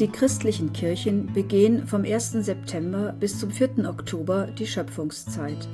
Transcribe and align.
Die 0.00 0.08
christlichen 0.08 0.72
Kirchen 0.72 1.32
begehen 1.32 1.86
vom 1.86 2.04
1. 2.04 2.32
September 2.32 3.14
bis 3.20 3.38
zum 3.38 3.52
4. 3.52 3.88
Oktober 3.88 4.48
die 4.48 4.66
Schöpfungszeit. 4.66 5.68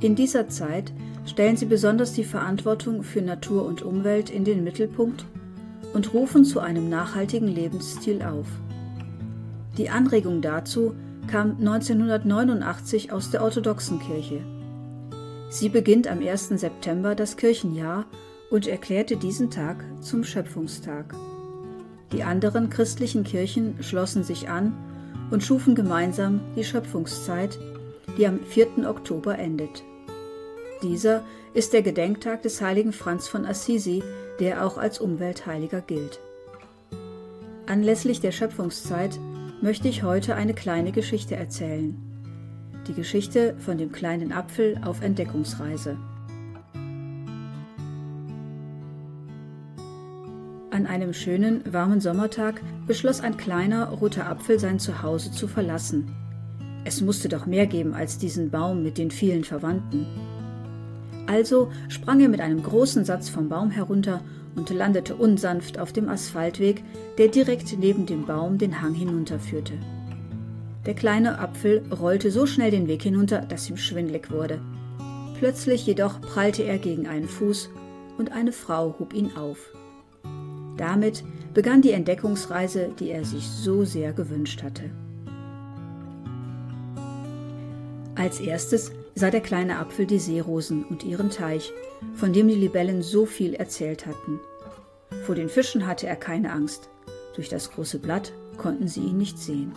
In 0.00 0.14
dieser 0.14 0.48
Zeit 0.48 0.92
stellen 1.24 1.56
sie 1.56 1.66
besonders 1.66 2.12
die 2.12 2.22
Verantwortung 2.22 3.02
für 3.02 3.22
Natur 3.22 3.66
und 3.66 3.82
Umwelt 3.82 4.30
in 4.30 4.44
den 4.44 4.62
Mittelpunkt 4.62 5.24
und 5.92 6.14
rufen 6.14 6.44
zu 6.44 6.60
einem 6.60 6.88
nachhaltigen 6.88 7.48
Lebensstil 7.48 8.22
auf. 8.22 8.46
Die 9.76 9.90
Anregung 9.90 10.40
dazu 10.40 10.94
kam 11.26 11.56
1989 11.58 13.10
aus 13.10 13.32
der 13.32 13.42
orthodoxen 13.42 13.98
Kirche. 13.98 14.40
Sie 15.50 15.68
beginnt 15.68 16.06
am 16.06 16.20
1. 16.24 16.50
September 16.60 17.16
das 17.16 17.36
Kirchenjahr 17.36 18.06
und 18.50 18.68
erklärte 18.68 19.16
diesen 19.16 19.50
Tag 19.50 19.84
zum 20.00 20.22
Schöpfungstag. 20.22 21.12
Die 22.12 22.22
anderen 22.22 22.70
christlichen 22.70 23.24
Kirchen 23.24 23.82
schlossen 23.82 24.22
sich 24.22 24.48
an 24.48 24.72
und 25.30 25.42
schufen 25.42 25.74
gemeinsam 25.74 26.40
die 26.54 26.64
Schöpfungszeit, 26.64 27.58
die 28.16 28.26
am 28.26 28.40
4. 28.40 28.88
Oktober 28.88 29.38
endet. 29.38 29.82
Dieser 30.82 31.22
ist 31.54 31.72
der 31.72 31.82
Gedenktag 31.82 32.42
des 32.42 32.60
heiligen 32.60 32.92
Franz 32.92 33.28
von 33.28 33.44
Assisi, 33.44 34.02
der 34.38 34.64
auch 34.64 34.78
als 34.78 35.00
Umweltheiliger 35.00 35.80
gilt. 35.80 36.20
Anlässlich 37.66 38.20
der 38.20 38.30
Schöpfungszeit 38.30 39.18
möchte 39.60 39.88
ich 39.88 40.02
heute 40.02 40.34
eine 40.34 40.54
kleine 40.54 40.92
Geschichte 40.92 41.34
erzählen. 41.34 41.96
Die 42.86 42.94
Geschichte 42.94 43.56
von 43.58 43.78
dem 43.78 43.90
kleinen 43.90 44.32
Apfel 44.32 44.80
auf 44.84 45.02
Entdeckungsreise. 45.02 45.96
An 50.76 50.86
einem 50.86 51.14
schönen, 51.14 51.62
warmen 51.72 52.02
Sommertag 52.02 52.60
beschloss 52.86 53.22
ein 53.22 53.38
kleiner, 53.38 53.88
roter 53.88 54.28
Apfel 54.28 54.58
sein 54.58 54.78
Zuhause 54.78 55.32
zu 55.32 55.48
verlassen. 55.48 56.14
Es 56.84 57.00
musste 57.00 57.30
doch 57.30 57.46
mehr 57.46 57.66
geben 57.66 57.94
als 57.94 58.18
diesen 58.18 58.50
Baum 58.50 58.82
mit 58.82 58.98
den 58.98 59.10
vielen 59.10 59.42
Verwandten. 59.42 60.04
Also 61.26 61.72
sprang 61.88 62.20
er 62.20 62.28
mit 62.28 62.42
einem 62.42 62.62
großen 62.62 63.06
Satz 63.06 63.30
vom 63.30 63.48
Baum 63.48 63.70
herunter 63.70 64.20
und 64.54 64.68
landete 64.68 65.14
unsanft 65.14 65.78
auf 65.78 65.94
dem 65.94 66.10
Asphaltweg, 66.10 66.84
der 67.16 67.28
direkt 67.28 67.78
neben 67.78 68.04
dem 68.04 68.26
Baum 68.26 68.58
den 68.58 68.82
Hang 68.82 68.92
hinunterführte. 68.92 69.72
Der 70.84 70.92
kleine 70.92 71.38
Apfel 71.38 71.84
rollte 71.90 72.30
so 72.30 72.44
schnell 72.44 72.70
den 72.70 72.86
Weg 72.86 73.02
hinunter, 73.02 73.40
dass 73.40 73.70
ihm 73.70 73.78
schwindlig 73.78 74.30
wurde. 74.30 74.60
Plötzlich 75.38 75.86
jedoch 75.86 76.20
prallte 76.20 76.64
er 76.64 76.76
gegen 76.76 77.06
einen 77.06 77.28
Fuß 77.28 77.70
und 78.18 78.32
eine 78.32 78.52
Frau 78.52 78.94
hob 78.98 79.14
ihn 79.14 79.30
auf. 79.38 79.70
Damit 80.76 81.24
begann 81.54 81.82
die 81.82 81.92
Entdeckungsreise, 81.92 82.90
die 82.98 83.10
er 83.10 83.24
sich 83.24 83.46
so 83.46 83.84
sehr 83.84 84.12
gewünscht 84.12 84.62
hatte. 84.62 84.90
Als 88.14 88.40
erstes 88.40 88.92
sah 89.14 89.30
der 89.30 89.40
kleine 89.40 89.78
Apfel 89.78 90.06
die 90.06 90.18
Seerosen 90.18 90.84
und 90.84 91.04
ihren 91.04 91.30
Teich, 91.30 91.72
von 92.14 92.32
dem 92.32 92.48
die 92.48 92.54
Libellen 92.54 93.02
so 93.02 93.26
viel 93.26 93.54
erzählt 93.54 94.06
hatten. 94.06 94.40
Vor 95.24 95.34
den 95.34 95.48
Fischen 95.48 95.86
hatte 95.86 96.06
er 96.06 96.16
keine 96.16 96.52
Angst. 96.52 96.88
Durch 97.34 97.48
das 97.48 97.70
große 97.70 97.98
Blatt 97.98 98.32
konnten 98.56 98.88
sie 98.88 99.00
ihn 99.00 99.18
nicht 99.18 99.38
sehen. 99.38 99.72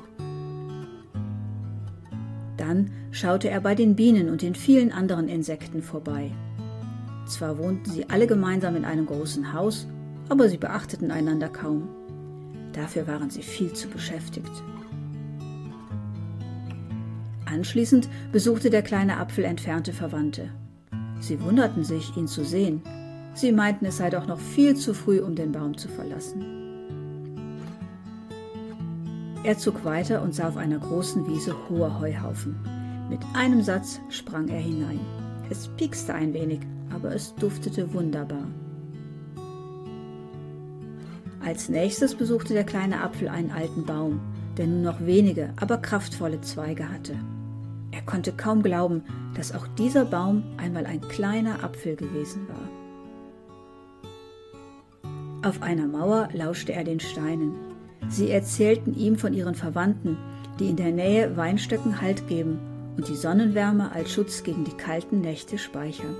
Dann 2.58 2.92
schaute 3.12 3.50
er 3.50 3.62
bei 3.62 3.76
den 3.76 3.96
Bienen 3.96 4.30
und 4.30 4.42
den 4.42 4.56
vielen 4.56 4.92
anderen 4.92 5.28
Insekten 5.28 5.82
vorbei. 5.82 6.32
Zwar 7.26 7.58
wohnten 7.58 7.90
sie 7.90 8.10
alle 8.10 8.28
gemeinsam 8.28 8.76
in 8.76 8.86
einem 8.86 9.06
großen 9.06 9.54
Haus, 9.54 9.88
aber 10.30 10.48
sie 10.48 10.58
beachteten 10.58 11.12
einander 11.12 11.50
kaum. 11.50 11.90
Dafür 12.74 13.08
waren 13.08 13.30
sie 13.30 13.42
viel 13.42 13.74
zu 13.74 13.90
beschäftigt. 13.90 14.52
Anschließend 17.46 18.08
besuchte 18.32 18.70
der 18.70 18.84
kleine 18.84 19.18
Apfel 19.18 19.44
entfernte 19.44 19.92
Verwandte. 19.92 20.50
Sie 21.20 21.42
wunderten 21.42 21.84
sich, 21.84 22.16
ihn 22.16 22.28
zu 22.28 22.46
sehen. 22.46 22.82
Sie 23.34 23.52
meinten, 23.52 23.86
es 23.86 23.98
sei 23.98 24.10
doch 24.10 24.28
noch 24.28 24.40
viel 24.40 24.76
zu 24.76 24.94
früh, 24.94 25.20
um 25.20 25.36
den 25.36 25.52
Baum 25.52 25.76
zu 25.76 25.88
verlassen. 25.88 26.46
Er 29.44 29.58
zog 29.58 29.84
weiter 29.84 30.22
und 30.22 30.36
sah 30.36 30.50
auf 30.50 30.58
einer 30.58 30.80
großen 30.80 31.26
Wiese 31.28 31.56
hohe 31.70 32.00
Heuhaufen. 32.00 32.56
Mit 33.10 33.22
einem 33.34 33.64
Satz 33.64 34.00
sprang 34.10 34.48
er 34.50 34.60
hinein. 34.60 35.00
Es 35.50 35.70
piekste 35.70 36.14
ein 36.14 36.34
wenig, 36.34 36.60
aber 36.94 37.16
es 37.16 37.34
duftete 37.36 37.92
wunderbar. 37.94 38.46
Als 41.46 41.70
nächstes 41.70 42.16
besuchte 42.16 42.54
der 42.54 42.66
kleine 42.66 43.02
Apfel 43.02 43.30
einen 43.30 43.52
alten 43.52 43.86
Baum, 43.86 44.20
der 44.58 44.68
nur 44.68 44.92
noch 44.92 45.06
wenige, 45.06 45.54
aber 45.60 45.78
kraftvolle 45.78 46.42
Zweige 46.42 46.90
hatte. 46.90 47.16
Er 47.92 48.02
konnte 48.02 48.34
kaum 48.34 48.62
glauben, 48.62 49.04
dass 49.36 49.54
auch 49.56 49.68
dieser 49.78 50.06
Baum 50.06 50.44
einmal 50.58 50.86
ein 50.86 51.02
kleiner 51.02 51.64
Apfel 51.64 51.96
gewesen 51.96 52.48
war. 52.50 52.70
Auf 55.42 55.62
einer 55.62 55.88
Mauer 55.88 56.28
lauschte 56.34 56.74
er 56.74 56.84
den 56.84 57.00
Steinen. 57.00 57.54
Sie 58.10 58.30
erzählten 58.30 58.94
ihm 58.94 59.18
von 59.18 59.34
ihren 59.34 59.56
Verwandten, 59.56 60.18
die 60.60 60.70
in 60.70 60.76
der 60.76 60.92
Nähe 60.92 61.38
Weinstöcken 61.38 62.02
Halt 62.02 62.28
geben 62.28 62.60
und 62.98 63.08
die 63.08 63.16
Sonnenwärme 63.16 63.94
als 63.94 64.12
Schutz 64.12 64.44
gegen 64.44 64.66
die 64.66 64.76
kalten 64.76 65.22
Nächte 65.22 65.58
speichern. 65.58 66.18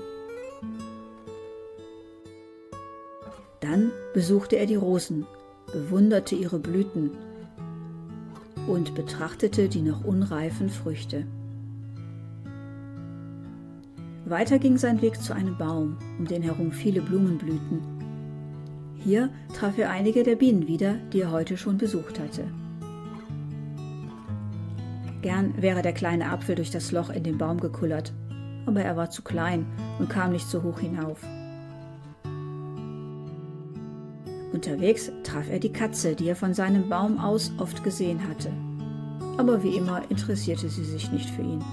Dann 3.70 3.92
besuchte 4.14 4.56
er 4.56 4.66
die 4.66 4.74
Rosen, 4.74 5.26
bewunderte 5.72 6.34
ihre 6.34 6.58
Blüten 6.58 7.12
und 8.66 8.96
betrachtete 8.96 9.68
die 9.68 9.82
noch 9.82 10.04
unreifen 10.04 10.68
Früchte. 10.70 11.24
Weiter 14.24 14.58
ging 14.58 14.76
sein 14.76 15.00
Weg 15.02 15.22
zu 15.22 15.34
einem 15.34 15.56
Baum, 15.56 15.98
um 16.18 16.24
den 16.24 16.42
herum 16.42 16.72
viele 16.72 17.00
Blumen 17.00 17.38
blühten. 17.38 17.80
Hier 18.96 19.30
traf 19.54 19.78
er 19.78 19.90
einige 19.90 20.24
der 20.24 20.34
Bienen 20.34 20.66
wieder, 20.66 20.96
die 21.12 21.20
er 21.20 21.30
heute 21.30 21.56
schon 21.56 21.78
besucht 21.78 22.18
hatte. 22.18 22.48
Gern 25.22 25.54
wäre 25.62 25.82
der 25.82 25.92
kleine 25.92 26.30
Apfel 26.30 26.56
durch 26.56 26.72
das 26.72 26.90
Loch 26.90 27.10
in 27.10 27.22
den 27.22 27.38
Baum 27.38 27.60
gekullert, 27.60 28.12
aber 28.66 28.82
er 28.82 28.96
war 28.96 29.10
zu 29.10 29.22
klein 29.22 29.64
und 30.00 30.10
kam 30.10 30.32
nicht 30.32 30.48
so 30.48 30.64
hoch 30.64 30.80
hinauf. 30.80 31.24
Unterwegs 34.52 35.12
traf 35.22 35.48
er 35.50 35.58
die 35.58 35.72
Katze, 35.72 36.14
die 36.14 36.28
er 36.28 36.36
von 36.36 36.54
seinem 36.54 36.88
Baum 36.88 37.18
aus 37.18 37.52
oft 37.58 37.84
gesehen 37.84 38.26
hatte. 38.28 38.52
Aber 39.38 39.62
wie 39.62 39.76
immer 39.76 40.02
interessierte 40.10 40.68
sie 40.68 40.84
sich 40.84 41.12
nicht 41.12 41.30
für 41.30 41.42
ihn. 41.42 41.64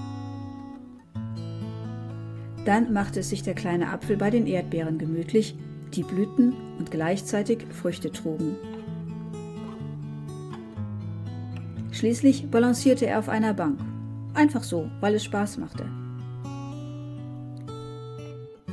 Dann 2.64 2.92
machte 2.92 3.20
es 3.20 3.30
sich 3.30 3.42
der 3.42 3.54
kleine 3.54 3.90
Apfel 3.90 4.16
bei 4.16 4.30
den 4.30 4.46
Erdbeeren 4.46 4.98
gemütlich, 4.98 5.56
die 5.94 6.02
blühten 6.02 6.54
und 6.78 6.90
gleichzeitig 6.90 7.66
Früchte 7.70 8.12
trugen. 8.12 8.56
Schließlich 11.90 12.50
balancierte 12.50 13.06
er 13.06 13.18
auf 13.18 13.28
einer 13.28 13.54
Bank. 13.54 13.80
Einfach 14.34 14.62
so, 14.62 14.88
weil 15.00 15.14
es 15.14 15.24
Spaß 15.24 15.58
machte. 15.58 15.86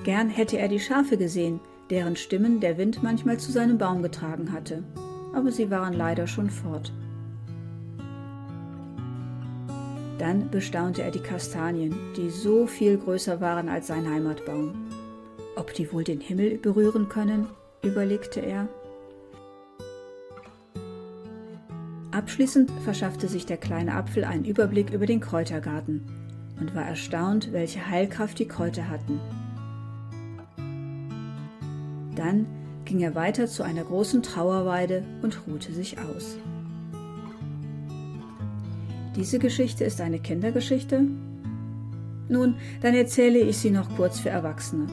Gern 0.04 0.30
hätte 0.30 0.60
er 0.60 0.68
die 0.68 0.80
Schafe 0.80 1.18
gesehen, 1.18 1.60
deren 1.90 2.16
Stimmen 2.16 2.60
der 2.60 2.78
Wind 2.78 3.04
manchmal 3.04 3.38
zu 3.38 3.52
seinem 3.52 3.78
Baum 3.78 4.02
getragen 4.02 4.52
hatte, 4.52 4.84
aber 5.34 5.52
sie 5.52 5.70
waren 5.70 5.94
leider 5.94 6.28
schon 6.28 6.50
fort. 6.50 6.92
Dann 10.18 10.50
bestaunte 10.50 11.02
er 11.02 11.12
die 11.12 11.20
Kastanien, 11.20 11.96
die 12.16 12.30
so 12.30 12.68
viel 12.68 12.98
größer 12.98 13.42
waren 13.42 13.70
als 13.70 13.88
sein 13.88 14.10
Heimatbaum. 14.10 14.74
Ob 15.56 15.74
die 15.74 15.92
wohl 15.92 16.04
den 16.04 16.22
Himmel 16.22 16.58
berühren 16.58 17.10
können, 17.10 17.48
überlegte 17.84 18.40
er. 18.40 18.68
Abschließend 22.12 22.72
verschaffte 22.84 23.28
sich 23.28 23.46
der 23.46 23.58
kleine 23.58 23.94
Apfel 23.94 24.24
einen 24.24 24.46
Überblick 24.46 24.92
über 24.92 25.06
den 25.06 25.20
Kräutergarten 25.20 26.06
und 26.60 26.74
war 26.74 26.86
erstaunt, 26.86 27.52
welche 27.52 27.86
Heilkraft 27.86 28.40
die 28.40 28.48
Kräuter 28.48 28.90
hatten. 28.90 29.20
Dann 32.16 32.46
ging 32.86 33.02
er 33.02 33.16
weiter 33.16 33.48
zu 33.48 33.64
einer 33.64 33.84
großen 33.84 34.24
Trauerweide 34.24 35.04
und 35.22 35.48
ruhte 35.48 35.74
sich 35.74 35.98
aus. 36.00 36.38
Diese 39.16 39.40
Geschichte 39.40 39.84
ist 39.84 40.02
eine 40.02 40.20
Kindergeschichte? 40.20 41.06
Nun, 42.28 42.56
dann 42.82 42.96
erzähle 42.96 43.40
ich 43.40 43.58
sie 43.58 43.72
noch 43.72 43.96
kurz 43.96 44.20
für 44.20 44.30
Erwachsene. 44.30 44.88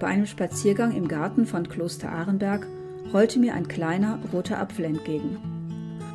Bei 0.00 0.08
einem 0.08 0.26
Spaziergang 0.26 0.92
im 0.96 1.06
Garten 1.06 1.46
von 1.46 1.68
Kloster 1.68 2.10
Ahrenberg 2.10 2.66
rollte 3.12 3.38
mir 3.38 3.54
ein 3.54 3.68
kleiner 3.68 4.18
roter 4.32 4.58
Apfel 4.58 4.84
entgegen. 4.84 5.36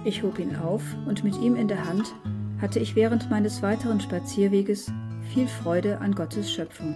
Ich 0.04 0.24
hob 0.24 0.40
ihn 0.40 0.56
auf 0.56 0.82
und 1.08 1.24
mit 1.24 1.40
ihm 1.40 1.56
in 1.56 1.68
der 1.68 1.86
Hand 1.86 2.14
hatte 2.62 2.80
ich 2.80 2.96
während 2.96 3.30
meines 3.30 3.62
weiteren 3.62 4.00
Spazierweges 4.00 4.92
viel 5.34 5.48
Freude 5.48 6.00
an 6.00 6.16
Gottes 6.16 6.52
Schöpfung. 6.52 6.96